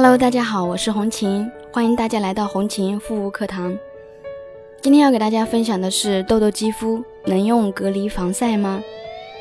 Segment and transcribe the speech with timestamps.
[0.00, 3.76] Hello，大家好，我是红琴，欢迎大家来到红琴护肤课堂。
[4.80, 8.80] 今天要给大家分享的是痘痘肌肤能用隔离防晒吗？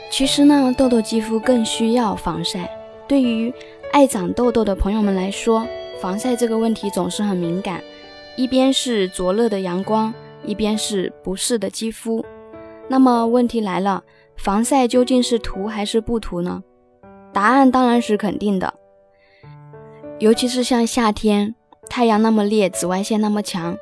[0.10, 2.68] 其实呢，痘痘肌肤更需要防晒。
[3.08, 3.54] 对于
[3.92, 5.64] 爱长痘痘的朋友们来说，
[6.02, 7.80] 防晒这个问题总是很敏感。
[8.36, 10.12] 一边是灼热的阳光，
[10.44, 12.26] 一边是不适的肌肤。
[12.88, 14.04] 那么问题来了，
[14.36, 16.64] 防晒究竟是涂还是不涂呢？
[17.32, 18.74] 答案当然是肯定的。
[20.20, 21.54] 尤其是像夏天，
[21.88, 23.78] 太阳那么烈，紫外线那么强，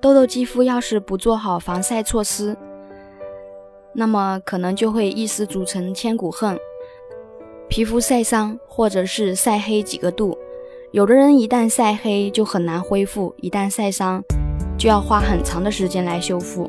[0.00, 2.56] 痘痘肌肤要是不做好防晒措施，
[3.92, 6.58] 那么可能就会一失足成千古恨，
[7.68, 10.38] 皮肤晒伤或者是晒黑几个度。
[10.90, 14.22] 有的人一旦晒黑就很难恢复，一旦晒伤
[14.78, 16.66] 就要花很长的时间来修复。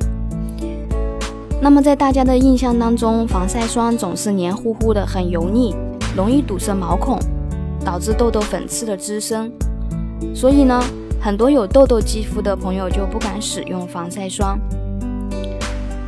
[1.62, 5.74] 那么在大家的印象当中，防晒霜总是黏糊糊的，很油腻，
[6.18, 7.18] 容易堵塞毛孔。
[7.86, 9.52] 导致痘痘粉刺的滋生，
[10.34, 10.84] 所以呢，
[11.22, 14.60] 很多有痘痘肌肤的朋友就不敢使用防晒霜。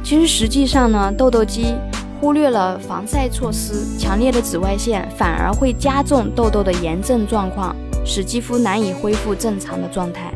[0.03, 1.75] 其实实际上呢，痘痘肌
[2.19, 10.33] 忽略了防晒措施，强烈的紫外线反而会加重痘痘的炎症状况，使肌肤难以恢复正常的状态。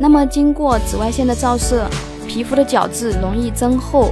[0.00, 1.86] 那么经过紫外线的照射，
[2.26, 4.10] 皮肤的角质容易增厚，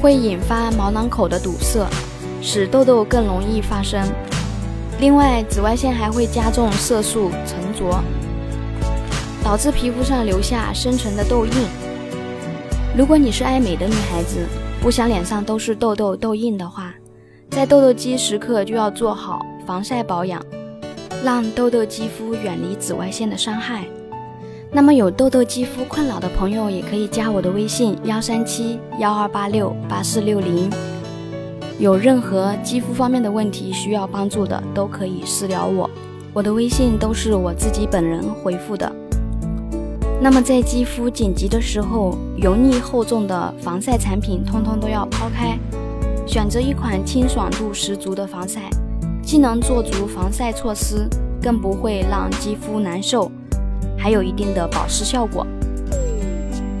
[0.00, 1.86] 会引发毛囊口的堵塞，
[2.40, 4.02] 使痘痘更容易发生。
[4.98, 8.02] 另外，紫外线还会加重色素沉着，
[9.44, 11.52] 导致皮肤上留下深层的痘印。
[12.96, 14.46] 如果你是爱美的女孩子，
[14.80, 16.94] 不想脸上都是痘痘痘印的话，
[17.50, 20.42] 在痘痘肌时刻就要做好防晒保养，
[21.22, 23.84] 让痘痘肌肤远离紫外线的伤害。
[24.72, 30.70] 那么有痘痘肌肤困扰的朋友，也可以加我的微信：幺三七幺二八六八四六零。
[31.78, 35.90] 有任何肌肤方面的问题需要帮助的，都可以私聊我，
[36.32, 38.90] 我的微信都是我自己本人回复的。
[40.18, 45.58] 那么在肌肤紧急的时候，油腻厚重的防晒产品通通都要抛开，
[46.26, 48.70] 选择一款清爽度十足的防晒，
[49.22, 51.06] 既能做足防晒措施，
[51.42, 53.30] 更不会让肌肤难受，
[53.98, 55.46] 还有一定的保湿效果。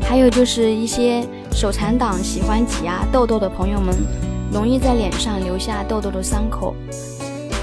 [0.00, 3.94] 还有就是一些手残党喜欢挤压痘痘的朋友们。
[4.52, 6.74] 容易在脸上留下痘痘的伤口，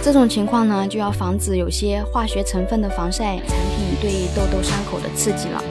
[0.02, 5.64] 这种情况呢，就要防止有些化学成分的防晒产品对痘痘伤口的刺激了。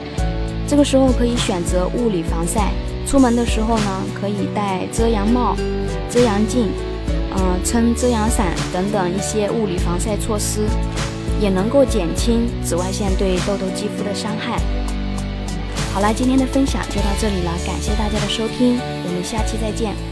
[0.66, 2.72] 这个时候可以选择物理防晒，
[3.06, 5.54] 出门的时候呢，可以戴遮阳帽、
[6.08, 6.68] 遮阳镜，
[7.36, 10.62] 嗯，撑遮阳伞等等一些物理防晒措施，
[11.40, 14.58] 也能够减轻紫外线对痘痘肌肤的伤害。
[15.92, 20.11] 好了，今天的分享就到这里了，感谢大家的收听，我们下期再见。